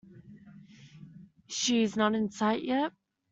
She 1.45 1.83
is 1.83 1.95
not 1.95 2.15
in 2.15 2.31
sight 2.31 2.63
yet? 2.63 2.91